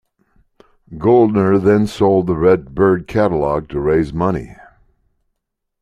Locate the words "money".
4.11-4.55